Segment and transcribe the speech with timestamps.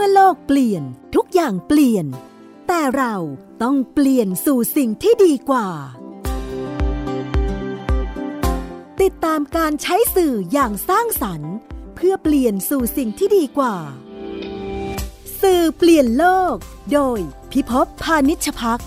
[0.00, 0.82] มื่อโลกเปลี่ยน
[1.14, 2.06] ทุกอย่างเปลี่ยน
[2.68, 3.14] แต่เรา
[3.62, 5.68] ต้องเปลี่ยนสู่สิ่งที่ดีกว่า
[9.02, 11.54] ติดตามการใช้สื่ออย่างสร้างสรรค์
[11.94, 13.76] เพื่อเปลี่ยนสู่สิ่งที่ดีกว่า
[15.42, 16.56] สื่อเปลี่ยนโลก
[16.92, 17.18] โดย
[17.52, 18.80] พิภพพานิชพัก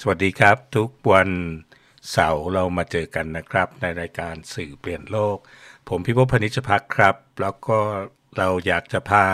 [0.00, 1.30] สวัสดีครับ ทุกวัน
[2.10, 5.36] เสาร์เรามาเจอกันนะครับ ในรายการสื่อเปลี่ยนโลก
[5.88, 7.78] ผมพิภพพนิชพักครับ แล้วก็
[8.38, 9.24] เราอยากจะพา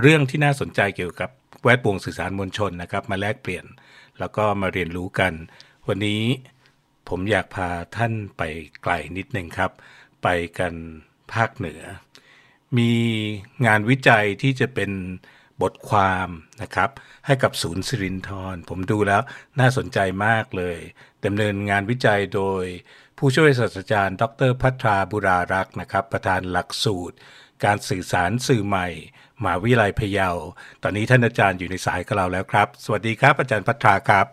[0.00, 1.30] เรื่องที่น่าสนใจเกี่ยวกับ
[1.62, 3.64] แวดวงสื่อสารมวลชนนะครับ มาแลกเปลี่ยน
[4.18, 5.32] แล้วก็มาเรียนรู้กัน
[5.88, 6.22] วันนี้
[7.08, 8.42] ผมอยากพาท่านไป
[8.82, 9.70] ไกลนิดหนึ่งครับ
[10.22, 10.28] ไป
[10.58, 10.74] กัน
[11.32, 11.82] ภาคเหนือ
[12.78, 12.92] มี
[13.66, 14.90] งานวิจัยที่จะเป็น
[15.62, 16.28] บทความ
[16.62, 16.90] นะครับ
[17.26, 19.22] ให้กับศูนย์สิรินทรผมดูแล้ว
[19.60, 20.78] น่าสนใจมากเลย
[21.24, 22.64] ดำเนินงานวิจัยโดย
[23.18, 27.16] ผู้ช่วยศาสตราจารย์ ดรพัทราบุรารักษ์นะครับ ประธานหลักสูตร
[27.64, 28.88] การสื่อสารสื่อใหม่
[29.42, 30.30] มหาวิทยาลัยพะเยา
[30.82, 34.26] ตอนนี้ท่านอาจารย์อยู่ในสายกับเราแล้วครับ สวัสดีครับอาจารย์พัทราครับ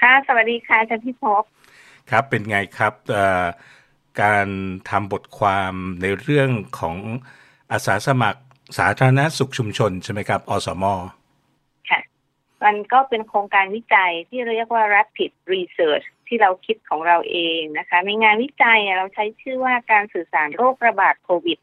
[0.00, 1.42] ค่ะ สวัสดีค่ะอาจารย์พิภพ
[2.10, 3.44] ครับเป็นไงครับเอ่อ
[4.22, 4.46] การ
[4.90, 6.96] ทำบทความในเรื่องของ
[7.72, 8.40] อาสาสมัคร
[8.78, 10.84] สาธารณสุขชุมชนใช่ไหมครับ อสม
[11.90, 12.00] ค่ะ
[12.64, 21.58] มันก็เป็นโครงการวิจัยที่เรียกว่า rapid research ที่เราคิดของเราเองนะคะ ในงานวิจัยเนี่ยเราใช้ชื่อว่าการสื่อสารโรคระบาดโควิด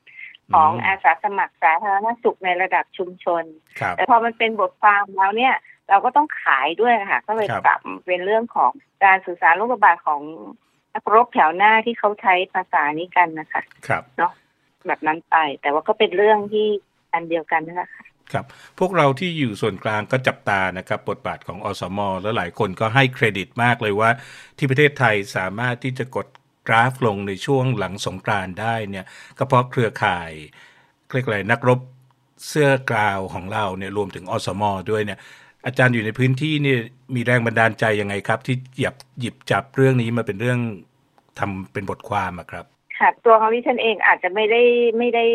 [0.54, 3.44] ของอืมอาสาสมัครสาธารณสุขในระดับชุมชน
[3.80, 5.56] ครับแต่พอมันเป็นบทความแล้วเนี่ย
[5.90, 8.72] เราก็ต้องขายด้วยค่ะ ก็เลยครับปรับเป็นเรื่องของ
[9.06, 10.22] การสื่อสารโรคระบาดของ
[10.94, 14.04] นักรบแถวหน้าที่เขาใช้ภาษานี้กันนะคะ ครับ
[14.88, 16.68] แบบนั้นไป แต่ว่าก็เป็นเรื่องที่
[17.14, 18.46] อันเดียวกันนั่นแหละค่ะครับ
[18.80, 24.10] พวกเราที่อยู่ส่วนกลางก็จับตานะครับบทบาทของอสมแล้วหลายคนก็ให้เครดิตมากเลยว่า
[24.58, 26.28] ที่ประเทศไทยสามารถที่จะกด
[26.68, 29.06] กราฟลงในช่วงหลังสงกรานต์ได้เนี่ย
[29.38, 30.32] ก็เพราะเครือข่าย
[31.10, 31.80] เรียกอะไรนักรบ
[32.48, 35.20] เสื้อกราวของเราเนี่ยรวมถึงอสมด้วยเนี่ย
[35.66, 36.76] อาจารย์อยู่ในพื้นที่นี่
[37.16, 40.60] มีแรงบันดาลใจยังไงครับ ที่หยิบหยิบจับเรื่องนี้มาเป็นเรื่อง
[41.40, 42.66] ทำเป็นบทความอะครับ
[43.00, 44.62] ค่ะ ตัวของดิฉันเองอาจจะไม่ได้
[44.98, 45.26] ไม่ได้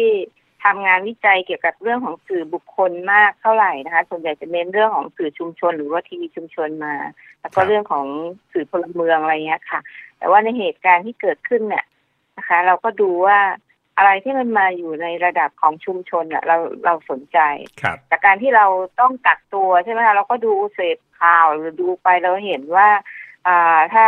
[0.65, 6.95] ทำงานวิจัยเกี่ยวกับเรื่องของสื่อบุคคลมากเท่าไหร่นะคะ ส่วนใหญ่จะเน้นเรื่องของสื่อชุมชน หรือว่าทีวีชุมชนมา
[7.41, 8.07] แล้วก็ครับเรื่องของ
[8.53, 9.81] สื่อพลเมืองอะไรเงี้ยค่ะ
[10.19, 11.85] แต่ว่าในเหตุการณ์ที่เกิดขึ้นเนี่ย
[12.39, 13.39] นะคะ เราก็ดูว่า
[13.97, 17.39] อะไรที่มันมาอยู่ในระดับของชุมชนเนี่ยเราเราสนใจ
[17.83, 18.67] ครับจากการที่เรา
[19.01, 22.89] ต้องกักตัวใช่ไหมคะเราก็ดูเสพข่าวหรือดูไปเราเห็นว่า
[23.47, 24.07] อ่าถ้า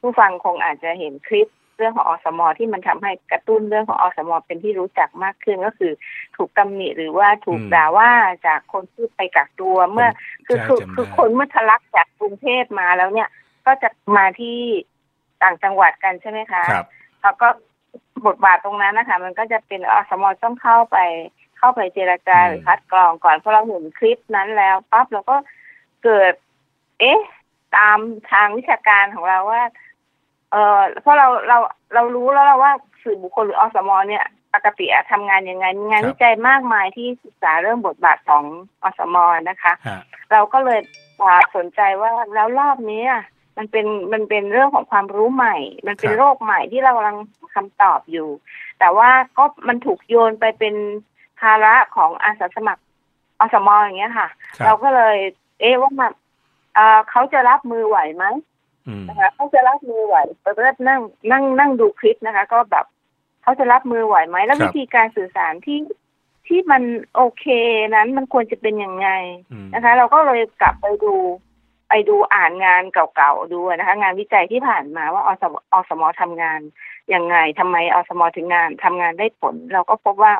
[0.00, 5.92] ผู้ฟังคงอาจจะเห็นคลิปเรื่องของอสมที่มันทำให้กระตุ้นเรื่องของอสมเป็นที่รู้จักมากขึ้นก็คือ
[6.36, 8.10] ถูกตำหนิหรือว่าถูกอืมด่าว่า
[8.46, 10.08] จากคนที่ไปกักตัวเมื่อ
[10.46, 13.28] คือใช่คือจำได้คือคนเมื่อทะลักจากกรุงเทพมาแล้วเนี่ย
[13.66, 14.58] ก็จะมาที่
[15.42, 16.86] ต่างจังหวัดกันใช่ไหมคะครับ
[17.22, 17.48] แล้วก็
[18.26, 20.98] บทบาทตรงนั้นนะคะ มันก็จะเป็นอสมต้องเข้าไป
[21.58, 25.36] เข้าไปเจรจาอืมหรือคัดกรองก่อนเพราะเราเห็นคลิปนั้นแล้วปั๊บเราก็
[26.04, 26.32] เกิด
[27.00, 27.20] เอ๊ะ
[27.76, 27.98] ตาม
[28.32, 29.62] ทางวิชาการของเราว่า
[30.52, 31.58] เออเพราะเราเรา
[31.94, 34.24] เรารู้แล้วเราว่าสื่อบุคคลหรืออสมเนี่ย
[34.54, 38.44] ปกติอะทำงานยังไงมีงานครับวิจัยมากมายที่ศึกษาเรื่องบทบาทของ
[38.84, 39.16] อสม
[39.48, 39.98] นะคะฮะ
[40.32, 40.80] เราก็เลย
[41.20, 43.22] อ่าสนใจว่าแล้วรอบนี้อะ
[43.58, 47.18] มันเป็นมันเป็นเรื่องของความรู้ใหม่ มันเป็นครับโรคใหม่ที่เรากำลัง
[47.54, 48.28] คำตอบอยู่
[48.78, 50.74] แต่ว่าก็มันถูกโยนไปเป็น
[51.40, 52.82] ภาระของอาสาสมัคร
[53.40, 55.16] อสมอย่างเงี้ยค่ะครับเราก็เลย
[55.60, 56.12] เอ๊ะว่ามัน
[56.74, 58.51] เอ่อเขาจะรับมือไหวไหมอืม
[59.08, 61.00] นะคะเขาจะรับมือไหวไปเริ่มนั่ง
[61.32, 62.86] นั่งนั่งดูคลิปนะคะ ก็แบบ
[63.42, 65.78] เขาจะรับมือไหวไหมแล้วครับวิธีการสื่อสารที่
[66.46, 66.82] ที่มัน
[67.16, 67.46] โอเค
[67.94, 69.08] นั้นมันควรจะเป็นยังไง
[69.52, 71.14] อืมนะคะ เราก็เลยกลับไปดู
[71.88, 76.60] ไปดูอ่านงานเก่าๆดูนะคะ งานวิจัยที่ผ่านมาว่าอสมอสมทำงาน
[77.14, 80.32] ยังไงทำไมอสมถึงงานทำงานได้ผล เราก็พบว่า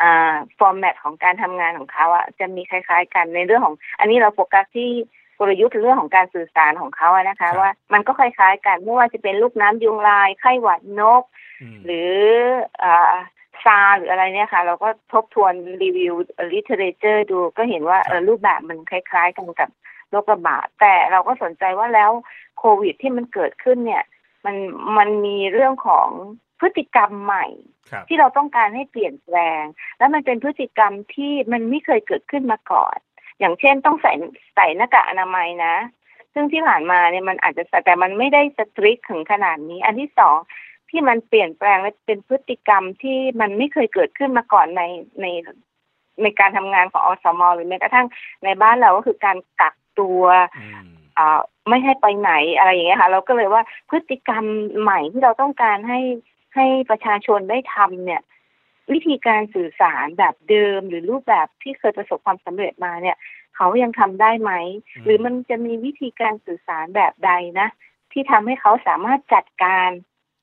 [0.00, 4.90] อ่าฟอร์แมตของการทำงานของเขาอะจะมีคล้าย ๆ กันในเรื่องของ อันนี้เราโฟกัสที่
[5.40, 11.22] กลยุทธ์เรื่องของการสื่อสารของเขาอะนะคะครับว่ามันก็คล้ายๆกันไม่ว่าจะเป็นลูกน้ำยุงลายไข้หวัดนก
[11.74, 12.12] มหรือ
[12.82, 13.14] อ่า
[13.64, 16.14] ซาหรืออะไรเนี่ยค่ะ เราก็ทบทวนรีวิว
[16.52, 19.70] literature ดูก็เห็นว่าครับเออรูปแบบมันคล้าย ๆ กันกับ
[20.10, 22.10] โรคระบาดแต่เราก็สนใจว่าแล้ว
[22.58, 24.04] โควิดที่มันเกิดขึ้นเนี่ย
[24.44, 24.56] มัน
[24.98, 26.08] มันมีเรื่องของ
[26.60, 27.46] พฤติกรรมใหม่
[27.90, 29.62] ครับที่เราต้องการให้เปลี่ยนแปลง
[29.98, 32.96] และมันเป็นพฤติกรรมที่มันไม่เคยเกิดขึ้นมาก่อน
[33.40, 34.12] อย่างเช่นต้องใส่
[34.54, 35.74] ใส่หน้ากากอนามัยนะ
[36.32, 40.36] ซึ่งที่ผ่านมาเนี่ยมันอาจจะใส่แต่มันไม่ได้สตริกถึงขนาดนี้ อันที่สอง
[40.90, 44.82] ที่มันเปลี่ยนแปลงและเป็นพฤติกรรมที่มันไม่เคยเกิดขึ้นมาก่อนใน
[45.20, 45.26] ใน
[46.22, 48.06] ในการทำงานของอสมหรือแม้กระทั่ง
[48.44, 50.24] ในบ้านเราก็คือการกักตัว
[50.56, 50.88] อืม
[51.18, 51.38] อ่า
[51.68, 54.44] ไม่ให้ไปไหนอะไรอย่างเงี้ยค่ะ เราก็เลยว่าพฤติกรรม
[54.80, 56.00] ใหม่ที่เราต้องการให้
[56.54, 58.22] ให้ประชาชนได้ทำเนี่ย
[58.92, 63.16] วิธีการสื่อสารแบบเดิม หรือรูปแบบที่เคยประสบความสำเร็จมาเนี่ย
[63.56, 64.52] เขายังทำได้ไหม
[65.04, 67.68] หรือมันจะมีวิธีการสื่อสารแบบใดนะ
[68.12, 69.90] ที่ทำให้เขาสามารถจัดการ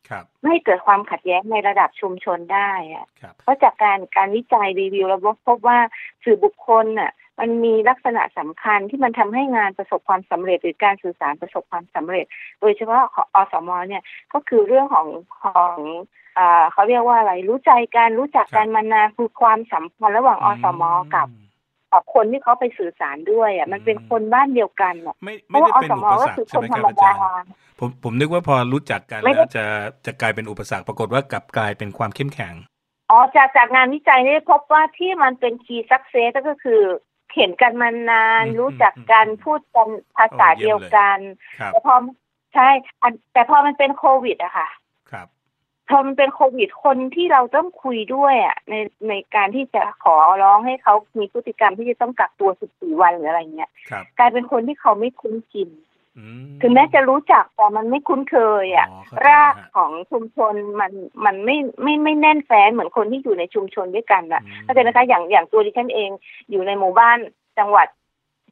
[0.09, 5.17] ครับไม่ให้เกิดความขัดแย้งในระดับชุมชนได้อะครับเพราะจากการการวิจัยรีวิวเรา
[5.47, 5.79] พบว่า
[6.23, 12.25] สื่อบุคคลน่ะ มันมีลักษณะสำคัญที่มันทำให้งานประสบความสำเร็จ หรือการสื่อสารประสบความสำเร็จ
[12.61, 14.03] โดยเฉพาะของอสมเนี่ย
[14.33, 15.07] ก็คือเรื่องของ
[15.41, 15.75] ของ
[16.37, 20.83] อ่าเขาเรียกว่าอะไรรู้ใจกันรู้จักกันมานานคือความสัมพันธ์ระหว่างอสม
[21.15, 21.27] กับ
[21.91, 27.49] กับคนที่เขาไปสื่อสารด้วยอะมันเป็นคนบ้านเดียวกันอะไม่เพไม่ราะว่าได้อเป็นสอุมปก็สรรคือคคใช่นไหมธรครับรมอาจาดารย์
[27.79, 29.65] ผมผมนึกว่าพอรู้จักกันไม่ได้แล้วจะ
[30.05, 32.53] จะกลายเป็นอุปสรรคปรากฏว่ากลับกลายเป็นความเข้มแข็ง
[33.11, 36.81] อ๋อจากจากงานวิจัยนี่พบว่าที่มันเป็น key success ก็คือ
[37.35, 39.87] เห็นกันมานานอืมรู้จักกันอืมพูดกัน
[40.17, 41.19] ภาษาโอ้เยี่เดียยมวเลยกัน
[41.59, 41.95] ครับแต่พอ
[42.53, 42.69] ใช่
[43.01, 44.67] อันแต่พอมันเป็นโควิดอะค่ะ
[45.11, 45.27] ครับ
[45.89, 48.73] พอมันเป็นโควิดคนที่เราต้องคุยด้วยอะใน
[49.09, 55.86] ในการที่จะขอร้องให้เขามีพฤติกรรมที่จะต้องกักตัว 14 วันหรืออะไรเงี้ยครับกลายเป็นคนที่เขาไม่คุ้นชินอื
[56.61, 60.91] ถึงแม้จะรู้จักแต่มันไม่คุ้นเคยอะเข้ใจรากฮะของชุมชนมัน
[61.25, 66.09] มันไม่ไม่ไม่แน่นแฟ้นเหมือนคนที่อยู่ในชุมชนด้วยกันอะอืมเข้าใจนะคะอย่างอย่างตัวดิฉันเอง
[66.49, 67.17] อยู่ในหมู่บ้าน
[67.59, 67.87] จังหวัด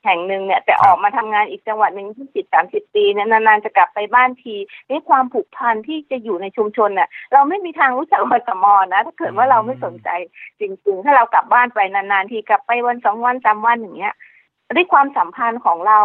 [0.03, 4.55] แห่งหนึ่งเนี่ยแต่ครับออกมาทำงานอีกจังหวัดหนึ่งที่สิบสามสิบปีเนี่ยนานๆจะกลับไปบ้านที
[4.89, 10.09] นี่ความผูกพันที่จะอยู่ในชุมชนน่ะเราไม่มีทางรู้จักอสมนะ ถ้าเกิดว่าเราไม่สนใจ
[10.59, 14.15] จริงๆ ถ้าเรากลับบ้านไปนานๆทีกลับไปวันสองวันสามวันอย่างเงี้ย
[14.73, 15.99] ด้วยความสัมพันธ์ของเรา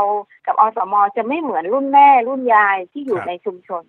[0.47, 3.83] กับอสมจะไม่เหมือนรุ่นแม่รุ่นยายที่อยู่ในชุมชน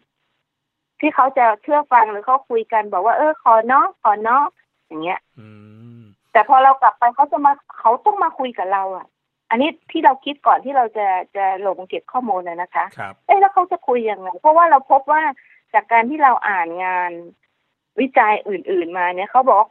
[0.99, 4.45] ที่เขาจะเชื่อฟังหรือเขาคุยกันบอกว่า เออขอเนาะขอเนาะ
[4.87, 5.47] อย่างเงี้ยอื
[5.99, 6.01] ม
[6.31, 9.05] แต่พอเรากลับไปเขาจะมาเขาต้องมาคุยกับเราอะ
[9.49, 15.21] อันนี้ที่เราคิดก่อนที่เราจะจะลงเก็บข้อมูลนะนะคะครับเอ๊ะแล้วเขาจะคุยยังไงเพราะว่าเราพบว่า
[15.73, 17.11] จากการที่เราอ่านงาน
[17.99, 19.69] วิจัยอื่น ๆ มาเนี่ยเขาบอกว่า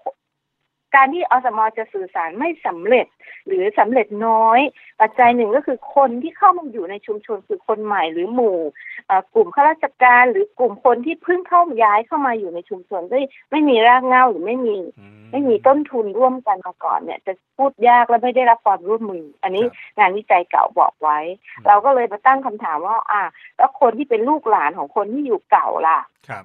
[0.94, 3.06] การที่อสมจะสื่อสารไม่สำเร็จ
[3.46, 4.60] หรือสำเร็จน้อย
[5.00, 8.58] ปัจจัยหนึ่งก็คือคนที่เข้ามาอยู่ในชุมชนคือคนใหม่หรือหมู่
[9.06, 21.19] เอ่อกลุ่มข้าราชการหรือกลุ่มคนที่เพิ่งเข้าย้ายเข้ามาอยู่ในชุมชนไม่ไม่มีรากเหง้าหรือไม่มีอืไม่มีต้นทุนร่วมกันมาก่อนเนี่ย จะพูดยากและไม่ได้รับความร่วมมือ อันนี้ครับงานวิจัยเก่าบอกไว้
[21.58, 23.22] อืมเราก็เลยมาตั้งคำถามว่า อ่า
[23.56, 25.98] แล้วคนที่เป็นลูกหลานของคนที่อยู่เก่าล่ะ
[26.28, 26.44] ครับ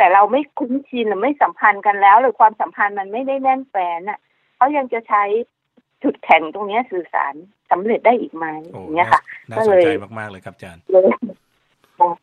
[0.00, 4.18] แต่เราไม่คุ้นชินหรือไม่สัมพันธ์กันแล้ว หรือความสัมพันธ์มันไม่ได้แน่นแฟนน่ะ
[4.56, 5.22] เขายังจะใช้
[6.02, 7.34] จุดแข็งตรงเนี้ยสื่อสาร
[7.70, 9.20] สำเร็จได้อีกไหมโอ้อย่างเงี้ยค่ะ
[9.50, 11.10] น่าก็สนเลยใจมากๆเลยครับอาจารย์เลย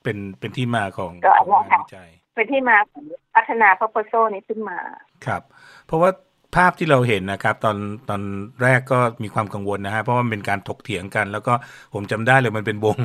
[0.04, 3.04] เป็นเป็นที่มาของก็ขอัอนงเนี้ยงานค่ะวิจัยเป็นที่มาของ
[3.36, 4.78] พัฒนา proposal นี้ขึ้นมา
[5.26, 5.42] ครับ
[5.86, 6.10] เพราะว่า
[6.58, 7.78] ภาพที่เราเห็นนะครับ ตอน
[8.10, 8.22] ตอน
[8.64, 11.54] แรกก็มีความกังวลนะฮะเพราะว่ามันเป็นการถกเถียงกัน แล้วก็
[11.94, 12.98] ผมจำได้เลยมันเป็นวง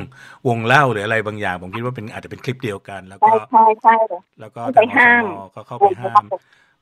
[0.47, 3.95] วงเล่าหรืออะไรบางอย่าง ผมคิดว่าเป็นอาจจะเป็นคลิปเดียวกัน แล้วใช่ก็ใช่ใช่
[4.39, 6.25] แล้วก็ไปทางอห้ามสมก็เข้าไปห้าม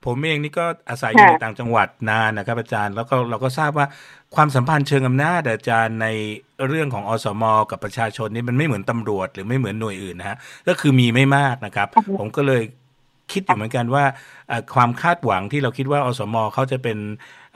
[0.06, 3.86] ผมเองนี่ก็อาศัยอยู่ค่ะในต่างจังหวัดนานนะครับ อาจารย์แล้วก็เราก็ทราบว่า
[4.36, 6.08] ความสัมพันธ์เชิงอำนาจอาจารย์ใน
[6.68, 10.38] เรื่องของอสม กับประชาชนนี่มันไม่เหมือนตำรวจ หรือไม่เหมือนหน่วยอื่นนะฮะ
[10.68, 11.88] ก็คือมีไม่มากนะครับ
[12.20, 12.62] ผมก็เลย
[13.32, 14.04] คิดอยู่เหมือนกันว่า
[14.52, 16.98] อ่าความคาดหวังที่เราคิดว่าอสมเขาจะเป็น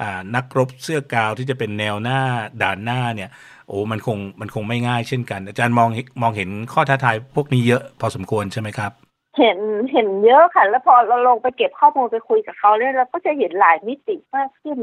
[0.01, 2.19] อ่านักรบเสื้อกาวที่จะเป็นแนวหน้า
[2.61, 3.29] ด่านหน้าเนี่ย
[3.67, 5.89] โอ้มันคงมันคงไม่ง่ายเช่นกัน อาจารย์มอง
[6.21, 8.91] มองเห็นข้อท้าทายพวกนี้เยอะพอสมควรใช่ไหมครับ
[9.39, 9.59] เห็น
[9.91, 14.77] เห็นเยอะค่ะ แล้วพอเราลงไปเก็บข้อมูลไปคุยกับเขาเนี่ยเราก็จะเห็นหลายมิติมากขึ้น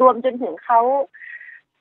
[0.00, 0.80] รวมจนถึงเขา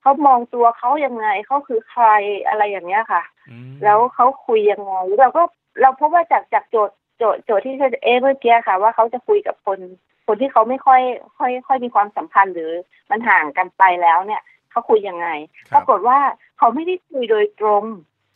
[0.02, 2.06] เขามองตัวเขายังไงเขาคือใคร
[2.48, 5.44] อะไรอย่างเงี้ยค่ะอืมแล้วเขาคุยยังไงเราก็
[5.82, 9.80] เราพบว่าจากจากโจทย์ โจทย์โจทย์ที่เอเมื่อกี้ค่ะ ว่าเขาจะคุยกับคน
[10.28, 11.02] คนที่เขาไม่ค่อย
[11.38, 12.72] ค่อย ค่อยมีความสัมพันธ์หรือ
[13.12, 14.42] มันห่างกันไปแล้วเนี่ย
[14.72, 15.28] เขาคุยยังไง
[15.72, 16.20] ครัปบรากฏว่า
[16.58, 17.84] เขาไม่ได้คุยโดยตรง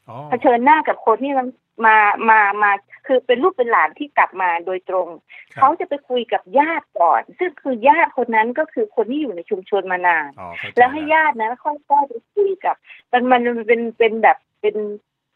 [0.09, 1.47] อ๋อเผชิญหน้ากับคนที่มัน
[1.85, 1.97] มา
[2.29, 2.71] มามา
[3.07, 5.07] คือเป็นลูกเป็นหลานที่กลับมาโดยตรง
[5.53, 12.75] ครับเขาจะไปคุยกับญาติก่อน ซึ่งคือญาติคนนั้นก็คือคนที่อยู่ในชุมชนมานานอ๋อเข้าใจแล้วให้ญาตินะค่อยๆไปคุยกับ
[13.11, 14.75] มันมันเป็นเป็นแบบเป็น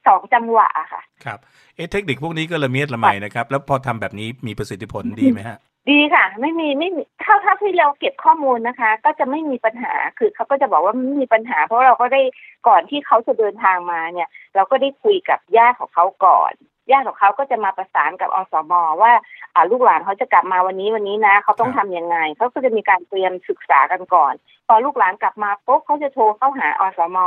[0.08, 1.40] สองจังหวะอะค่ะครับ
[1.76, 5.58] เอ๊ะเทคนิคพวกนี้ก็ละเมียดละไมนะครับ แล้วพอทำแบบนี้มีประสิทธิผลดีไหมฮะ
[5.90, 12.22] ดีค่ะ ไม่มีไม่มีเท่าเท่าที่เราเก็บข้อมูลนะคะ ก็จะไม่มีปัญหาคือเขาก็จะบอกว่าไม่มีปัญหา เพราะเราก็ได้
[12.68, 16.54] ก่อนที่เขาจะเดินทางมาเนี่ย เราก็ได้คุยกับญาติของเขาก่อน
[16.92, 19.14] ญาติของเขาก็จะมาประสานกับอสมว่า
[19.56, 24.34] อ่าลูกหลานเขาจะกลับมาวันนี้วันนี้นะ เขาต้องครัทำบยังไงเขาก็จะมีการเตรียมศึกษากันก่อน
[24.68, 27.18] พอลูกหลานกลับมาปุ๊บเขาจะโทรเข้าหาอสม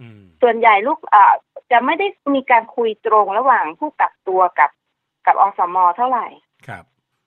[0.00, 1.34] อืมส่วนใหญ่ลูกเอ่อ
[1.72, 4.70] จะไม่ได้มีการคุยตรงระหว่างผู้กักตัวกับ
[5.26, 6.26] กับอสมเท่าไหร่
[6.68, 6.84] ครับ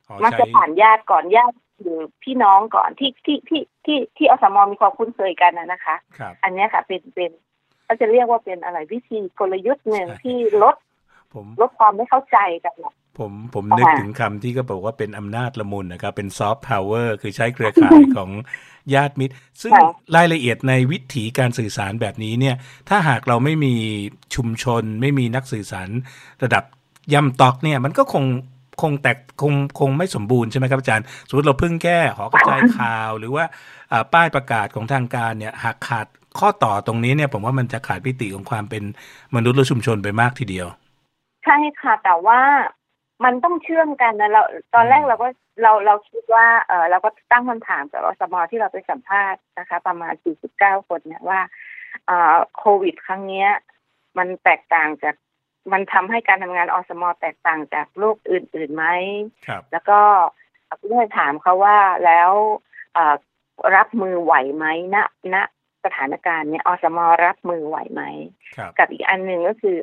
[0.08, 7.32] อ๋อมักใช้จะผ่านญาติก่อนญาติหรือพี่น้องก่อนที่ที่ที่ที่ที่อสมมีความคุ้นเคยกันนะนะคะครับอันเนี้ยค่ะเป็นเป็น
[7.88, 10.75] ก็จะเรียกว่าเป็นอะไรวิธีกลยุทธ์หนึ่งใช่ที่ลด
[11.34, 18.30] ผมลดความไม่เข้าใจกันน่ะผมผมนึกถึงคำที่ก็บอกว่าเป็นอำนาจละมุนนะครับ เป็นซอฟต์พาวเวอร์คือใช้เครือข่ายของ
[18.94, 19.74] ญาติมิตร ซึ่ง
[20.16, 22.56] รายละเอียดในวิถีการสื่อสารแบบนี้เนี่ย
[22.90, 23.74] ถ้าหากเราไม่มี
[24.36, 25.90] ชุมชน ไม่มีนักสื่อสาร
[26.44, 26.64] ระดับ
[27.14, 28.26] ย่ำตอกเนี่ย มันก็คง
[28.82, 33.46] คงแตกคงคงไม่สมบูรณ์ใช่ไหมครับอาจารย์ สมมติเราเพิ่งแก้หอกระจายข่าว หรือว่า
[34.14, 36.08] ป้ายประกาศของทางการเนี่ยหากขาด
[36.40, 38.84] ข้อต่อตรงนี้เนี่ย ผมว่ามันจะขาดพิติของความเป็น
[39.36, 40.68] มนุษย์และชุมชนไปมากทีเดียว
[41.48, 42.42] ใช่ค่ะ แต่ว่า
[43.25, 45.27] มันต้องเชื่อมกันนะเราตอนแรกเราก็
[45.62, 50.13] เราเราคิดว่าเออเราก็ตั้งคำถามกับอสมที่เราไปสัมภาษณ์นะคะ ประมาณ
[50.51, 51.39] 49 คนเนี่ยว่า
[52.06, 53.50] เอ่อโควิด ครั้งเนี้ย
[54.18, 55.16] มันแตกต่างจาก
[55.72, 58.86] มันทำให้การทำงานอสมแตกต่างจากโรคอื่นๆไหม
[59.48, 60.00] ครับ แล้วก็
[60.82, 62.32] ก็เลยถามเขาว่าแล้ว
[63.75, 64.98] รับมือไหวไหมณ
[65.34, 65.36] ณ
[65.86, 68.04] สถานการณ์เนี้ยอสมรับมือไหวไหม
[68.77, 69.77] กับอีกอันหนึ่งก็คือ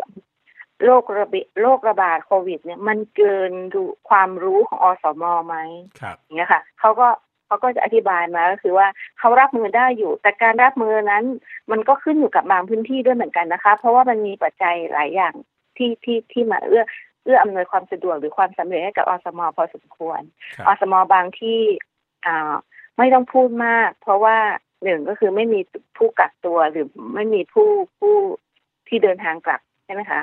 [0.84, 5.56] โรคระบโรคระบาดโควิด เนี่ย มันเกินรู้ความรู้ของอสมไหม
[6.00, 7.08] ครับอย่างเงี้ยค่ะเขาก็
[7.46, 8.86] เขาก็จะอธิบายมาก็คือว่า
[9.18, 11.24] เขารับมือได้อยู่ แต่การรับมือนั้น
[11.70, 15.34] มันก็ขึ้นอยู่กับบางพื้นที่ด้วยเหมือนกันนะคะ เพราะว่ามันมีปัจจัยหลายอย่าง
[15.76, 16.84] ที่ที่ที่มาเอื้อ
[17.24, 20.20] เอื้ออำนวยความสะดวกหรือความสำเร็จให้กับอสมพอสมควร
[20.66, 21.60] อสมบางที่
[22.26, 22.54] อ่า
[22.98, 24.36] ไม่ต้องพูดมาก เพราะว่า
[24.84, 25.60] หนึ่งก็คือไม่มี
[25.96, 28.16] ผู้กักตัวหรือไม่มีผู้ผู้
[28.88, 30.20] ที่เดินทางกลับ ใช่ไหมคะ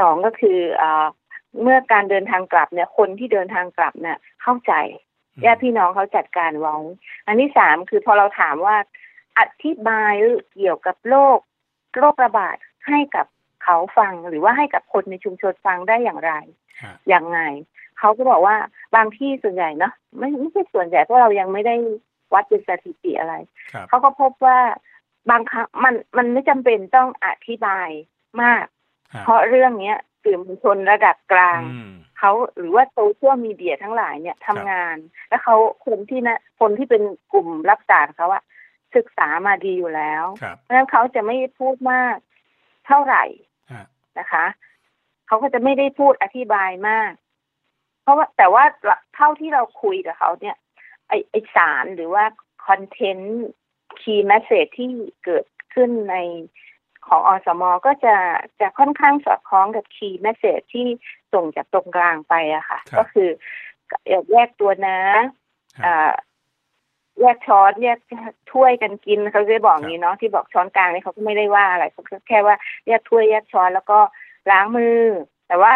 [0.00, 0.84] สองก็คืออ
[1.62, 4.72] เมื่อการเดินทางกลับเนี่ย คนที่เดินทางกลับเนี่ยเข้าใจ
[5.44, 6.76] ญาติพี่น้องเขาจัดการไว้
[7.26, 8.76] อันที่สามคือพอเราถามว่า
[9.38, 10.12] อธิบาย
[10.54, 11.38] เกี่ยวกับโรค
[11.98, 12.56] โรคระบาด
[12.88, 13.26] ให้กับ
[13.64, 16.32] เขาฟังหรือว่าให้กับคนในชุมชนฟังได้อย่างไร
[17.08, 17.40] อย่างไง
[17.98, 18.56] เขาก็บอกว่า
[18.96, 21.74] บางที่ส่วนใหญ่เนาะไม่ไม่ใช่ส่วนใหญ่เพราะเรายังไม่ได้
[22.34, 23.34] วัดเป็นสถิติอะไร
[23.88, 24.58] เขาก็พบว่า
[25.30, 27.88] บางครั้งมันมันไม่จำเป็นต้องอธิบาย
[28.42, 28.64] มาก
[29.24, 31.60] เพราะเรื่องเนี้ยสื่อมวลชนระดับกลาง
[32.18, 34.96] เขาหรือว่าโซเชียลมีเดียทั้งหลายเนี่ยทำงาน
[35.28, 35.56] แล้วเขา
[35.86, 38.42] คนที่นะคนที่เป็นกลุ่มรับสารเขาอะ
[38.96, 40.24] ศึกษามาดีอยู่แล้ว
[40.60, 42.16] เพราะฉะนั้นเขาจะไม่พูดมาก
[42.86, 43.24] เท่าไหร่
[44.18, 44.44] นะคะ
[45.26, 47.12] เขาก็จะไม่ได้พูดอธิบายมาก
[48.02, 48.64] เพราะว่าแต่ว่า
[49.14, 50.56] เท่าที่เราคุยกับเขาเนี่ย
[51.08, 52.24] ไอไอสารหรือว่า
[52.66, 54.90] content key message ที่
[55.24, 56.16] เกิดขึ้นใน
[57.08, 58.16] ของอสมก็จะ
[58.60, 60.86] จะค่อนข้างสอดคล้องกับ key message ที่
[61.32, 63.28] ส่งจากตรงกลางไปอะค่ะ ก็คือ
[64.32, 64.98] แยกตัวนะ
[67.20, 67.98] แยกช้อนแยก
[68.52, 72.56] ถ้วยกันกินเขาจะบอกงี้เนาะที่บอกช้อนกลางนี่เขาก็ไม่ได้ว่าอะไรเขาแค่ว่า
[72.86, 73.98] แยกถ้วยแยกช้อนแล้วก็
[74.50, 74.98] ล้างมือ
[75.48, 75.74] แต่ว่า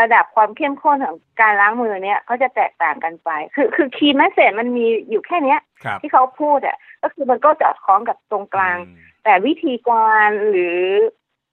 [0.00, 5.60] ระดับความเข้มข้นของการล้างมือเนี่ยเขาจะแตกต่างกันไป คือคือ key message มันมีอยู่แค่เนี้ย
[6.00, 8.76] ที่เขาพูดอะ ก็คือมันก็จะคล้องกับตรงกลาง
[9.24, 10.78] แต่วิธีการหรือ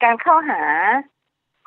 [0.03, 0.61] การเข้าหา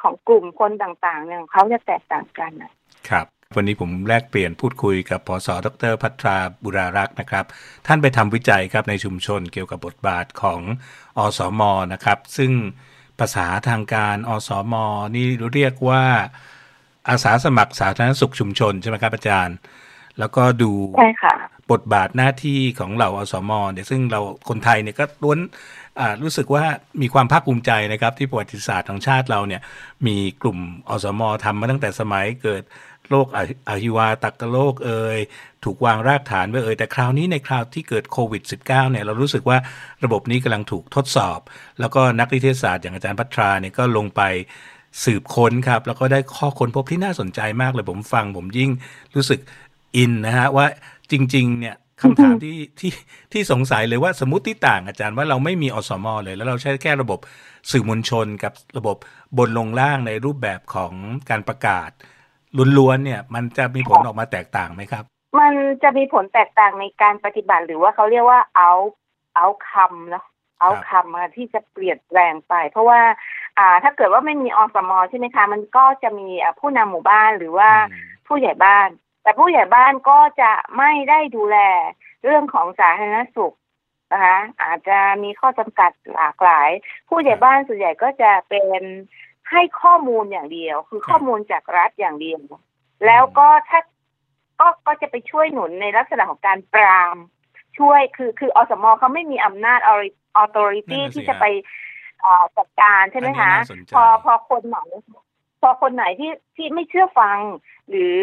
[0.03, 2.73] ของกลุ่มคนต่างๆเนี่ยเขาจะแตกต่างกันนะ
[3.09, 7.45] ครับ วันนี้ผมแลกเปลี่ยนพูดคุยกับพศดรพัทราบุรารักษ์นะครับ
[7.87, 10.61] ท่านไปทำวิจัยครับในชุมชนเกี่ยวกับบทบาทของ
[11.19, 12.53] อสอมนะครับ ซึ่ง
[13.21, 14.75] ภาษาทางการอสอม
[15.17, 16.05] นี่เรียกว่า
[17.09, 19.57] อาสาสมัครสาธารณสุขชุมชนใช่ไหมครับอาจารย์
[20.19, 20.71] แล้วก็ดู
[21.73, 25.39] บทบาทหน้าที่ของเหล่าอสมเนี่ยซึ่งเราคนไทยเนี่ยก็ล้วน
[26.23, 26.65] รู้สึกว่า
[27.03, 29.63] มีความภาคภูมิใจนะครับที่ประวัติศาสตร์ของชาติเราเนี่ย
[30.07, 30.59] มีกลุ่ม
[30.89, 32.63] อสมทำมาตั้งแต่สมัยเกิด
[33.11, 33.27] โรค
[33.69, 35.19] อหิวาตักโรคเอ่ย
[35.65, 39.59] ถูกวางรากฐานไว้เอ่ยแต่คราวนี้ในคราวที่เกิดโควิด -19 เนี่ยเรารู้สึกว่า
[40.05, 41.39] ระบบนี้กำลังถูกทดสอบ
[41.81, 44.23] แล้วก็นักวิทยาศาสตร์อย่างอาจารย์พัทราเนี่ยก็ลงไป
[45.05, 48.71] สืบค้นครับ แล้วก็ได้ข้อค้นพบที่น่าสนใจมากเลยผมฟังผมยิ่ง
[49.15, 49.41] รู้สึก
[49.97, 50.67] อินนะฮะว่า
[51.13, 52.93] จริงๆเนี่ย คำถามที่ที่
[53.33, 57.19] ที่สงสัยเลยว่าสมมติที่ต่างอาจารย์ว่าเราไม่มีอสมอเลย แล้วเราใช้แค่ระบบ
[57.71, 58.97] สื่อมวลชนกับระบบ
[59.39, 60.93] บนลงล่างในรูปแบบของ
[61.31, 61.91] การประกาศ
[62.79, 65.05] ล้วนๆเนี่ย มันจะมีผลออกมาแตกต่างไหมครับ
[65.41, 68.73] มันจะมีผลแตกต่างในการปฏิบัติหรือว่าเขาเรียกว่าเอา
[69.37, 70.25] เอาคำเนาะ
[70.61, 73.01] เอาคำที่จะเปลี่ยนแปลงไป เพราะว่า
[73.59, 76.29] อ่าถ้าเกิดว่าไม่มีอสมใช่ไหมคะ มันก็จะมี
[76.61, 77.71] ผู้นำหมู่บ้านหรือว่า
[78.27, 78.89] ผู้ใหญ่บ้าน
[79.23, 81.57] แต่ผู้ใหญ่บ้านก็จะไม่ได้ดูแล
[82.25, 83.57] เรื่องของสาธารณสุข
[84.13, 86.71] นะคะอาจจะมีข้อจำกัดหลากหลาย
[87.09, 88.83] ผู้ใหญ่บ้านส่วนใหญ่ก็จะเป็น
[89.51, 92.41] ให้ข้อมูลอย่างเดียว คือข้อมูลจากรัฐอย่างเดียว
[93.07, 93.81] แล้วก็ถ้า
[94.61, 97.17] ก็ก็จะไปช่วยหนุนในลักษณะของการปราม
[97.79, 99.91] ช่วยคือคืออสมเขาไม่มีอำนาจอ
[100.43, 101.45] อโตริตี้ที่จะไป
[102.59, 103.53] จัดการใช่ไหมคะ
[103.95, 104.79] พอพอคนไหน
[105.61, 107.39] พอคนไหนที่ที่ไม่เชื่อฟัง
[107.91, 108.21] หรือ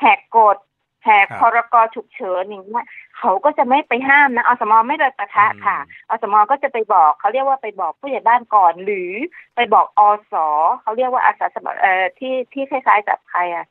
[0.00, 0.56] แหกกฎ
[1.04, 2.80] แหกพรกฉุกเฉินอย่างนี้
[3.18, 5.78] เขาก็จะไม่ไปห้ามนะอสมไม่โดยประทะค่ะ
[6.10, 9.12] อสมก็จะไปบอกเขาเรียกว่าไปบอกผู้ใหญ่บ้านก่อน หรือ
[9.56, 10.00] ไปบอกอ
[10.32, 10.34] ส
[10.82, 13.66] เขาเรียกว่าอาสาสมัครเอ่อที่ที่คล้ายๆกับใครอะ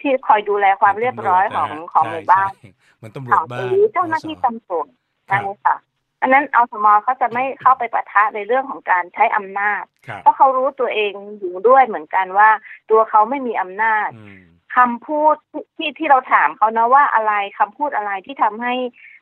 [0.00, 2.50] ที่คอยดูแลความเรียบร้อยของของหมู่บ้าน
[3.02, 4.86] มันตำรวจบ้านหรือเจ้าหน้าที่ตำรวจ
[5.26, 5.76] ใช่ค่ะ
[6.22, 9.84] อันนั้นอสมเขาจะไม่เข้าไปปะทะในเรื่องของการใช้อำนาจ
[10.22, 12.50] เพราะเขารู้ตัวเองอยู่ด้วยเหมือนกันว่า
[12.90, 14.08] ตัวเขาไม่มีอำนาจ
[14.76, 15.34] คำพูด
[15.76, 18.74] ที่ที่เราถามเขานะว่าอะไรคำพูดอะไรที่ทำให้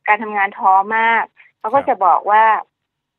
[0.08, 1.24] การทำงานท้อมาก
[1.58, 2.44] เขาก็จะบอกว่า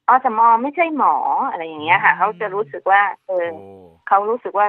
[0.08, 1.16] อสมไม่ใช่หมอ
[1.50, 3.48] อะไรอย่างเงี้ยค่ะเขาจะรู้สึกว่า เออ
[4.08, 4.68] เขารู้สึกว่า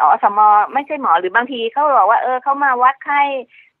[0.00, 0.40] อสม
[0.74, 3.20] ไม่ใช่หมอหรือบางทีเขาบอกว่า เออเขามาวัดไข้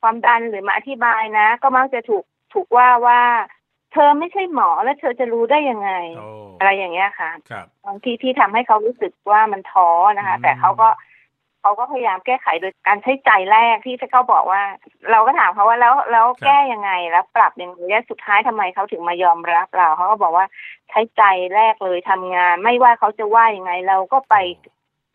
[0.00, 2.24] ความดันหรือมาอธิบายนะ ก็มักจะถูก
[2.54, 3.20] ถูกว่าว่า
[3.92, 5.90] เธอไม่ใช่หมอแล้วเธอจะรู้ได้ยังไง
[6.58, 7.30] อะไรอย่างเงี้ยค่ะ
[7.86, 9.88] บางทีที่ทำให้เขารู้สึกว่ามันท้อ
[10.18, 10.88] นะคะ แต่เขาก็
[11.64, 14.62] เขาก็พยายามแก้ไขโดยการใช้ใจแรกที่เขาบอกว่า
[15.10, 20.46] เราก็ถามเขาว่าแล้วแล้วแก้ยังไงแล้วปรับยังไงและสุดท้ายทำไมเขาถึงมายอมรับเราเขาก็บอกว่า
[20.90, 21.22] ใช้ใจ
[21.54, 24.34] แรกเลยทำงาน ไม่ว่าเขาจะว่ายังไง เราก็ไป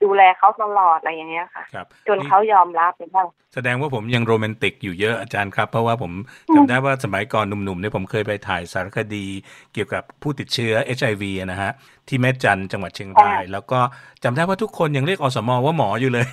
[0.04, 1.64] ดูแลเขาตลอดอะไรอย่างเงี้ยค่ะ
[2.08, 6.12] จนเขายอมรับเป็นบ้างแสดงว่าผมยังโรแมนติกอยู่เยอะอาจารย์ครับ เพราะว่าผม
[6.56, 9.26] จำได้ว่าสมัยก่อนหนุ่มๆเนี่ยผมเคยไปถ่ายสารคดี
[9.74, 11.72] เกี่ยวกับผู้ติดเชื้อ HIV นะฮะ
[12.08, 13.80] ที่แม่จันจังหวัดเชียงราย แล้วก็
[14.24, 16.30] จำได้ว่าทุกคนยังเรียกอสมว่าหมออยู่เลย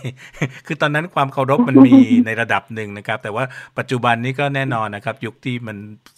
[0.66, 1.94] คือตอนนั้นความเคารพมันมี
[2.26, 3.44] ในระดับหนึ่งนะครับ แต่ว่า
[3.78, 5.76] ปัจจุบันนี้ก็แน่นอนนะครับ ยุคที่มัน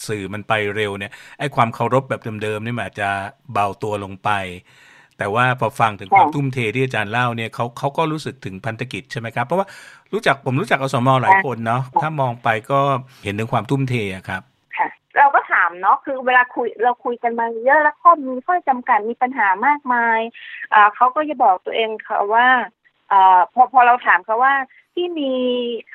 [0.09, 3.09] สื่อมันไปเร็วเนี่ยไอ้ความเคารพแบบเดิมๆนี่มันอาจจะ
[3.52, 4.31] เบาตัวลงไป
[5.19, 9.67] แต่ว่าพอฟังถึงความทุ่มเทที่อาจารย์เล่าเนี่ยเขาเขาก็รู้สึกถึงพันธกิจใช่ไหมครับ เพราะว่า
[10.13, 12.81] รู้จักผมรู้จักอสมหลายคนเนาะถ้ามองไปก็
[13.25, 13.95] เห็นถึงความทุ่มเท
[14.29, 14.43] ครับ
[14.77, 20.21] ค่ะเราก็ถามเนาะคือเวลาคุยเราคุยกันมาเยอะแล้วข้อมีข้อจำกัดมีปัญหามากมาย
[20.75, 22.47] อ่าเขาก็จะบอกตัวเองค่ะว่า
[23.13, 24.55] อ่าพอพอเราถามเขาว่า
[24.95, 25.33] ที่มี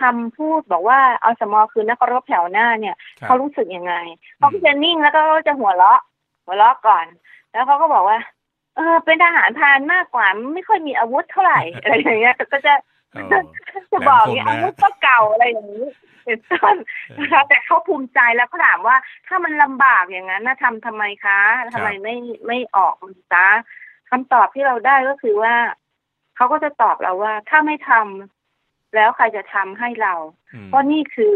[0.01, 3.93] คำพูดบอกว่าอสมคือนักรบแถวหน้าเนี่ยเขารู้สึกยังไง
[4.37, 6.01] เขาก็จะนิ่งแล้วก็จะหัวเราะ
[6.45, 7.05] หัวเราะก่อน
[7.51, 8.17] แล้วเขาก็บอกว่า
[8.75, 12.73] เออเป็นทหารพานมากกว่า ไม่ค่อยมีอาวุธเท่าไหร่อะไรอย่างเงี้ยก็จะ
[13.91, 15.85] จะบอกอย่างอาวุธก็เก่าอะไรอย่างนี้
[16.25, 16.75] เป็นต้น
[17.19, 18.97] นะคะแต่เขาภูมิใจแล้วเขาถามว่า
[19.27, 21.39] ถ้ามันลำบากอย่างนั้นนะทำทำไมคะ
[21.73, 22.15] ทำไมไม่
[22.47, 23.47] ไม่ออกมันซะ
[24.09, 25.55] คำตอบที่เราได้ก็คือว่า
[26.35, 30.13] เขาก็จะตอบเราว่า ถ้าไม่ทำแล้วใครจะทำให้เรา
[30.65, 31.33] เพราะนี่คือ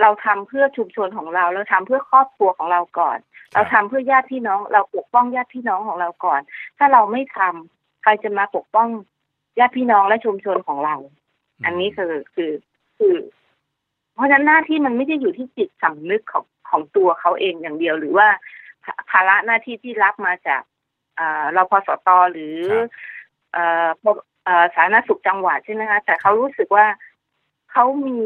[0.00, 3.18] เราทำเพื่อชุมชนของเรา เราทำเพื่อครอบครัวของเราก่อน
[3.54, 6.40] เราทำเพื่อญาติพี่น้อง เราปกป้องญาติพี่น้องของเราก่อน
[6.78, 8.88] ถ้าเราไม่ทำใครจะมาปกป้อง
[9.58, 10.96] ญาติพี่น้องและชุมชนของเรา
[11.64, 12.52] อันนี้คือคือ
[12.98, 13.16] คือ
[14.14, 18.28] เพราะฉะนั้นหน้าที่มันไม่ได้อยู่ที่จิตสำนึกของของตัวเขาเองอย่างเดียว หรือว่า
[19.10, 20.62] ภาระหน้าที่ที่รับมาจาก
[21.54, 22.56] เราพอสตอหรือ
[24.74, 26.86] สาธารณสุขจังหวัดใช่ไหมคะแต่เขารู้สึกว่า
[27.72, 28.18] เขามี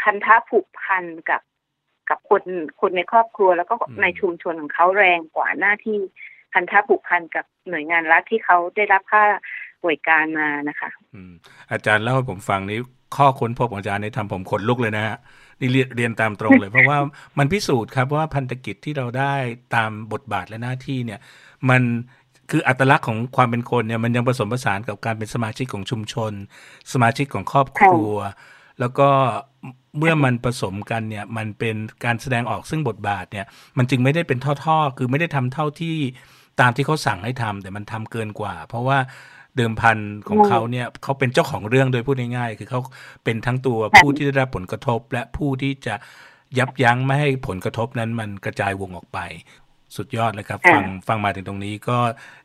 [0.00, 1.40] พันธะผูกพันกับ
[2.10, 2.42] กับคน
[2.80, 5.98] คนในครอบครัว แล้วก็ในชุมชนของเขาแรงกว่าหน้าที่
[6.52, 9.24] พันธะผูกพันกับหน่วยงานรัฐที่เขาได้รับค่า
[9.82, 11.32] ป่วยการมานะคะอืม
[11.72, 12.78] อาจารย์เล่าให้ผมฟังนี้
[13.16, 15.16] ข้อค้นพบของอาจารย์นี่ทำผมขนลุกเลยนะฮะ
[15.60, 16.98] นี่เรียนตามตรงเลย เพราะว่า
[17.38, 19.34] มันพิสูจน์ครับว่าพันธกิจที่เราได้
[19.74, 21.20] ตามบทบาทและหน้าที่เนี่ย
[21.70, 21.82] มัน
[22.50, 26.32] คืออัตลักษณ์ของความเป็นคนเนี่ยมันยังผสมผสานกับการเป็นสมาชิกของชุมชน
[26.92, 28.10] สมาชิกของครอบครัว
[28.80, 29.08] แล้วก็
[29.98, 33.46] เมื่อมันผสมกันเนี่ยมันเป็นการแสดงออกซึ่งบทบาทเนี่ย
[33.78, 35.96] มันจึงไม่ได้เป็นท่อๆ คือไม่ได้ทำเท่าที่
[36.60, 38.98] ตามที่เขาสั่งให้ทำแต่มันทำเกินกว่า เพราะว่า
[39.56, 42.80] เดิมพันของเขาเนี่ยเขาเป็นเจ้าของเรื่องโดยพูดง่ายๆคือเขา
[43.24, 45.94] เป็นทั้งตัวผู้ที่ได้รับผลกระทบ และผู้ที่จะ
[46.58, 49.18] ยับยั้งไม่ให้ผลกระทบนั้นมันกระจายวงออกไป
[49.96, 51.98] สุดยอดเลยครับ ฟังฟังมาถึงตรงนี้ก็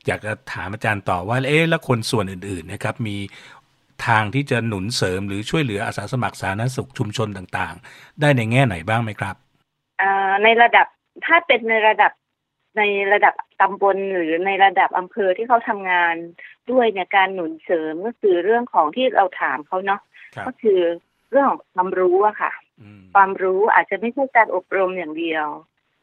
[0.08, 3.18] อยากจะถามอาจารย์ต่อว่าเอ๊ะแล้วคนส่วนอื่นๆนะครับมี
[4.08, 9.36] ทางที่จะหนุนเสริมหรือช่วยเหลืออาสาสมัครสาธารณสุขชุมชนต่างๆ ได้ในแง่ไหนบ้างไหมครับ
[10.44, 10.88] ในระดับ
[11.26, 12.12] ถ้าเป็นในระดับ
[12.78, 12.84] ใน
[13.14, 16.16] ระดับตำบลหรือในระดับอำเภอที่เขาทำงาน
[16.72, 20.02] ด้วยเนี่ยการหนุนเสริมก็คือเรื่องของที่เราถามเขาเนาะ
[20.48, 20.80] ก็คือ
[21.32, 22.52] เรื่องของความรู้อะค่ะ
[23.14, 25.48] ความรู้อาจจะไม่ใช่การอบรมอย่างเดียว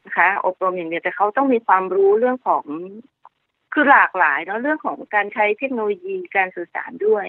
[0.05, 2.65] นะคะ อบรมอย่างเดียวแต่เขาต้องมีความรู้เรื่องของ
[3.73, 7.27] คือหลากหลายเนาะเรื่องของการใช้เทคโนโลยีการสื่อสารด้วย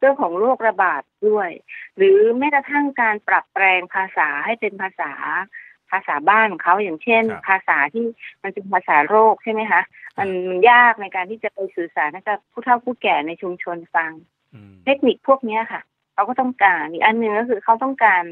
[0.00, 1.50] เรื่องของโรคระบาดด้วย
[1.96, 5.12] หรือแม้กระทั่งการปรับแปลงภาษาให้เป็นภาษา
[5.90, 8.04] ภาษาบ้านของเขาอย่างเช่น ภาษาที่
[8.42, 9.82] มันเป็นภาษาโรคใช่ไหมคะ
[10.18, 10.28] มัน
[10.70, 14.10] ยากในการที่จะไปสื่อสารกับผู้เฒ่าผู้แก่ในชุมชนฟัง
[14.84, 15.82] เทคนิคพวกนี้ค่ะ
[16.14, 18.22] เขาก็ต้องการอีกอันหนึ่งก็คือเขาต้องการ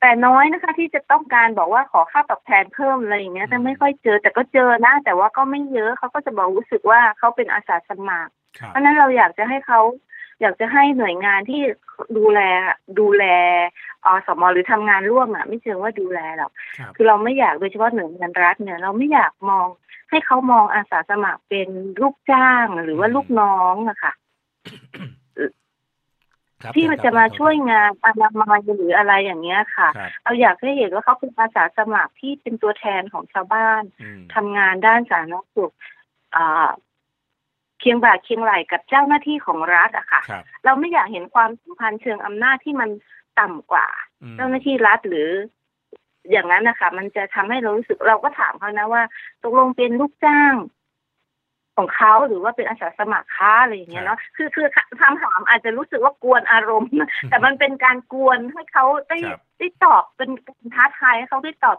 [0.00, 8.32] แต่น้อยนะคะ ที่จะต้องการบอกว่าขอค่าตอบแทนเพิ่มอะไรอย่างเงี้ยแต่ไม่ค่อยเจอแต่ก็เจอนะ แต่ว่าก็ไม่เยอะเขาก็จะบอกรู้สึกว่าเขาเป็นอาสาสมัคร
[8.68, 9.80] เพราะนั้นเราอยากจะให้เขา
[10.40, 11.62] อยากจะให้หน่วยงานที่
[12.16, 12.40] ดูแล
[12.98, 13.24] ดูแล
[14.04, 16.50] อสมหรือทำงานร่วมอะ ไม่เชิงว่าดูแลหรอก
[16.96, 19.66] คือเราไม่อยากโดยเฉพาะหน่วยงานรัฐเนี่ย เราไม่อยากมอง
[20.10, 21.68] ให้เขามองอาสาสมัครเป็น
[22.02, 24.12] ลูกจ้างหรือว่าลูกน้องอะค่ะ
[25.36, 25.50] ครับ
[26.74, 35.72] ที่มันจะมาช่วยงานอนามัยหรืออะไรอย่างเงี้ยค่ะครับเราอยากให้เห็นว่าเขาเป็นอาสาสมัครที่เป็นตัวแทนของชาวบ้านอืมทำงานด้านสาธารณสุข
[36.36, 36.68] อ่า
[37.80, 42.90] เคียงบ่าเคียงไหลกับเจ้าหน้าที่ของรัฐอะค่ะครับเราไม่อยากเห็นความสัมพันธ์เชิงอำนาจที่มัน
[43.40, 43.86] ต่ำกว่า
[44.22, 45.28] อืมเจ้าหน้าที่รัฐหรือ
[46.30, 49.02] อย่างนั้นนะคะมันจะทำให้เรารู้สึกเราก็ถามเขานะว่า
[49.42, 50.54] ตกลงเป็นลูกจ้าง
[51.76, 54.66] ของเขาหรือว่าเป็นอาสาสมัครค้าอะไรอย่างเงี้ยเนาะคือคือ
[55.00, 56.92] คำถามอาจจะรู้สึกว่ากวนอารมณ์
[57.30, 61.78] แต่มันเป็นการกวนให้เขาได้ครับได้ตอบเป็นการท้าทายให้เขาได้ตอบ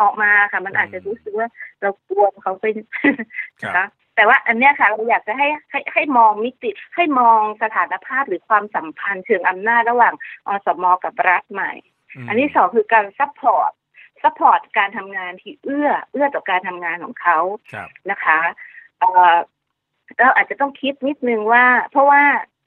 [0.00, 1.48] ออกมาค่ะ มันอาจจะรู้สึกว่า
[1.80, 2.64] เรากวนเขาไป
[3.62, 10.14] ครับนะคะแต่ว่าอันเนี้ยค่ะเราอยากจะให้ให้ให้มองมิติให้มองสถานภาพหรือความสัมพันธ์เชิงอำนาจระหว่าง
[10.46, 11.72] อสมกับรัฐใหม่
[12.24, 13.70] มอันที่สองคือการ support
[14.22, 17.38] support การทำงานที่เอื้อเอื้อต่อการทำงานของเขา
[17.72, 18.38] ครับนะคะ
[18.98, 19.36] เอ่อ
[20.18, 22.22] เราอาจจะต้องคิดนิดนึงว่า เพราะว่า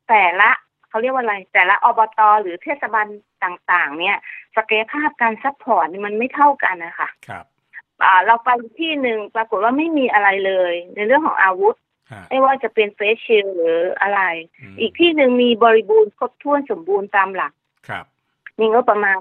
[0.10, 0.52] แต่ละ
[0.89, 3.08] เขาเรียกว่าอะไร แต่ละอบตหรือเทศบาล
[3.44, 4.17] ต่าง ๆ เนี่ย
[4.56, 7.46] ศักยภาพการ support นี่มันไม่เท่ากันนะคะครับ
[8.04, 11.76] อ่าเราไปที่หนึ่งปรากฏว่าไม่มีอะไรเลย ในเรื่องของอาวุธ
[12.12, 14.22] ฮะไม่ว่าจะเป็น face shield หรืออะไร
[14.74, 17.54] มอีกที่หนึ่งมีบริบูรณ์ครบถ้วนสมบูรณ์ตามหลัก
[17.88, 18.06] ครับ
[18.60, 19.15] มีงบประมาณ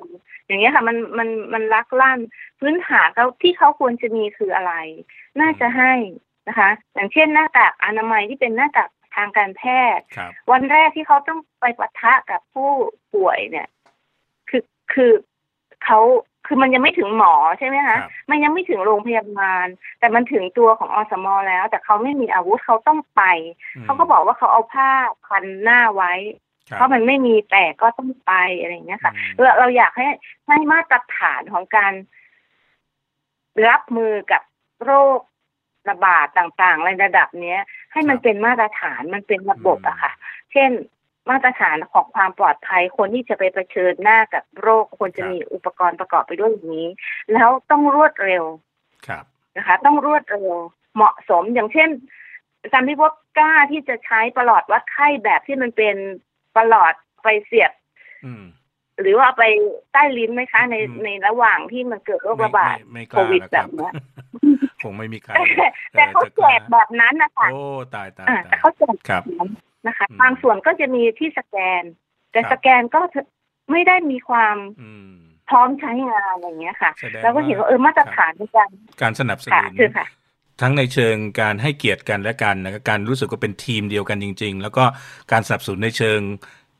[0.46, 2.18] อย่างเงี้ยค่ะ มันมันมันลักลั่น
[2.60, 4.72] พื้นฐานเขาที่เขาควรจะมีคืออะไร
[5.40, 5.92] น่าจะให้
[6.50, 9.62] นะคะ อย่างเช่นหน้ากากอนามัยที่เป็นหน้ากากทางการแพ
[9.96, 12.70] ทย์ครับวันแรกที่เขาต้องไปปะทะกับผู้
[13.14, 13.68] ป่วยเนี่ย
[14.48, 15.12] คือคือ
[15.84, 15.98] เขา
[16.46, 19.66] คือมันยังไม่ถึงหมอใช่ไหมครัคะบมันยังไม่ถึงโรงพยาบาล
[19.98, 23.22] แต่มันถึงตัวของอสมแล้ว แต่เขาไม่มีอาวุธเขาต้องไป
[23.76, 24.90] อืมเขาก็บอกว่าเขาเอาผ้า
[25.26, 26.12] พันหน้าไว้
[26.68, 30.06] ครับเพราะมันไม่มีแต่ก็ต้องไปอะไรอย่างเงี้ยค่ะอืมเราเราอยากให้
[30.48, 31.92] ให้มาตรฐานของการ
[33.68, 34.42] รับมือกับ
[34.84, 35.20] โรค
[35.88, 37.60] ระบาดต่างๆ ในระดับเนี้ย
[37.92, 40.12] ให้มันเป็นมาตรฐานมันเป็นระบบอะค่ะ
[40.52, 40.70] เช่น
[41.30, 46.88] มาตรฐานของความปลอดภัย คนที่จะไปเผชิญหน้ากับโรคควรจะมีอุปกรณ์ประกอบไปด้วยอย่างนี้
[47.32, 48.44] แล้วต้องรวดเร็ว
[49.06, 49.24] ครับ
[49.56, 50.52] นะคะ ต้องรวดเร็ว
[50.94, 51.88] เหมาะสมอย่างเช่น
[52.62, 55.96] อาจารย์พิภพกล้าที่จะใช้ประหลอดวัดไข้แบบที่มันเป็น
[56.56, 57.72] ประหลอดไปเสียบ
[58.24, 58.44] อืม
[59.02, 59.44] หรือว่าเอาไป
[59.92, 63.92] ใต้ลิ้นไหมคะในอืมในระหว่างที่มันเกิดโรคระบาดไม่ไม่ไม่กโคล้าวิดแล้วแบบเนี้ย
[64.82, 65.32] คงไม่มีใคร
[65.96, 67.60] แต่เขาแจกแบบนั้นนะคะโอ้
[67.94, 69.50] ตายตายอ่าตาแต่ยเขาแจกครับแบบนั้น
[69.86, 71.82] นะคะอืมบางส่วนก็จะมีที่สแกน
[72.32, 73.00] แต่ครับสแกนก็
[73.70, 75.12] ไม่ได้มีความอืม
[75.50, 78.70] พร้อมใช้งานอะไรอย่างเงี้ยค่ะแสดงเราก็เห็นว่าเออมาตรฐานในการ
[79.02, 80.06] การสนับสค่ะนุนคือค่ะ
[80.60, 84.84] ทั้งในเชิงการให้เกียรติกันและกันนะการรู้สึกว่าเป็นทีมเดียวกันจริง ๆ แล้วก็
[85.32, 86.20] การสนับสนุนในเชิง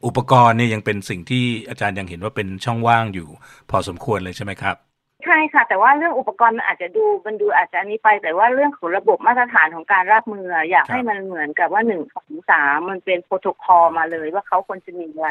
[0.06, 3.28] อุปกรณ์เนี่ยยังเป็นสิ่งที่อาจารย์ยังเห็นว่าเป็นช่องว่างอยู่
[3.70, 4.76] พอสมควรเลยใช่ไหมครับ
[5.24, 15.28] ใช่ค่ะ แต่ว่าเรื่องอุปกรณ์มันอาจจะดูมันดูอาจจะอันนี้ไป แต่ว่าเรื่องของระบบมาตรฐานของการรับมือ อยากครับให้มันเหมือนกับว่าหนึ่งสองสามมันเป็นโปรโตคอลมาเลยว่าเขาควรจะมีอะไร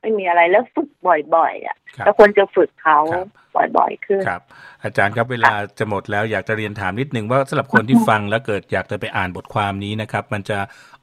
[0.00, 3.26] ไม่มีอะไรแล้วฝึกบ่อยๆอะครับเราควรจะฝึกเขาครับ
[3.76, 4.42] บ่อยๆขึ้นครับ
[4.84, 10.58] อาจารย์ครับเวลาจะหมดแล้วอยากจะเรียนถามนิดนึงว่าสำหรับคนที่ฟังแล้วเกิดอยากจะไปอ่านบทความนี้นะครับ มันจะ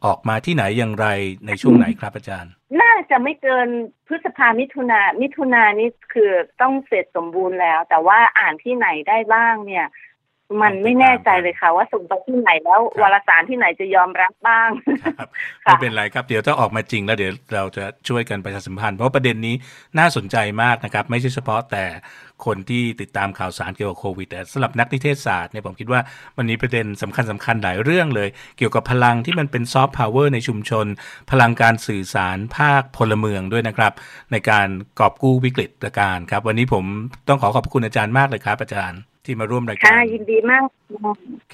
[0.06, 1.08] ออกมาที่ไหนอย่างไร
[1.48, 3.68] ในช่วงไหนครับอาจารย์ น่าจะไม่เกิน
[4.08, 9.88] พฤษภามิถุนามิถุนานี่คือต้องเสร็จสมบูรณ์แล้ว แต่ว่าอ่านที่ไหนได้บ้างเนี่ย
[10.62, 14.70] มันไม่แน่ใจเลยค่ะ ว่าส่งไปที่ไหนแล้ววารสารที่ไหนจะยอมรับบ้าง
[15.64, 19.56] ไม่เป็นไรครับเดี๋ยวถ้าออกมาจริงแล้วเดี๋ยวเราจะช่วยกันประชาสัมพันธ์เพราะประเด็นนี้
[20.00, 21.86] น่าสนใจมากนะครับ ไม่ใช่เฉพาะแต่
[22.46, 26.02] คนที่ติดตามข่าวสารเกี่ยวกับโควิดแต่สำหรับนักนิเทศศาสตร์เนี่ยผมคิดว่า
[26.38, 30.86] มันมีประเด็นสำคัญสำคัญหลายเรื่องเลย เกี่ยวกับพลังที่มันเป็นซอฟต์พาวเวอร์ในชุมชน
[31.32, 33.94] พลังการสื่อสารภาคพลเมืองด้วยนะครับ
[34.32, 34.68] ในการ
[35.00, 36.86] กอบกู้วิกฤตการณ์ครับ วันนี้ผม
[37.28, 40.64] ต้องขอขอบคุณอาจารย์มากเลยครับอาจารย์ที่มาร่วมรายการค่ะยินดีมาก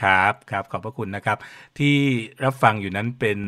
[0.01, 1.37] ครับครับขอบพระคุณนะครับ
[1.79, 1.95] ที่
[2.43, 3.39] รับฟังอยู่นั้นเป็น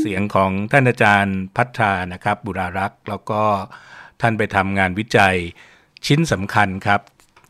[0.00, 3.42] เสียงของท่านอาจารย์พัฒนานะครับ บุรารักษ์แล้วก็
[4.20, 5.36] ท่านไปทำงานวิจัย
[6.06, 7.00] ชิ้นสำคัญครับ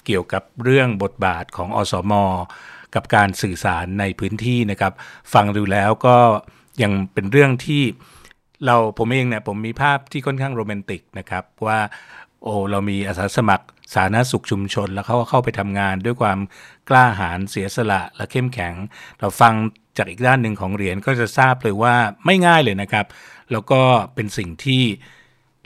[0.07, 2.13] เกี่ยวกับเรื่องบทบาทของอสม
[2.95, 4.93] กับการสื่อสารในพื้นที่นะครับ
[5.33, 6.17] ฟังดูแล้วก็
[6.83, 7.83] ยังเป็นเรื่องที่
[8.67, 11.79] เราผมเองเนี่ยผมมีภาพที่ค่อนข้างโรแมนติกนะครับ ว่า
[12.43, 16.39] โอ้เรามีอาสาสมัครสาธารณสุขชุมชน แล้วเขาก็เข้าไปทำงานด้วยความ
[16.89, 18.75] กล้าหาญเสียสละและเข้มแข็ง
[19.19, 19.55] เราฟัง
[19.99, 21.95] จากอีกด้านหนึ่งของเหรียญก็จะทราบเลยว่า
[22.27, 23.07] ไม่ง่ายเลยนะครับ
[23.53, 23.83] แล้วก็
[24.15, 24.83] เป็นสิ่งที่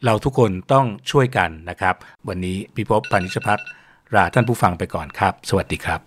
[0.05, 1.95] เราทุกคนต้องช่วยกันนะครับ
[2.29, 3.67] วันนี้พิภพปานิชพัฒน์
[4.15, 6.01] ลาท่านผู้ฟังไปก่อนครับ สวัสดีครับ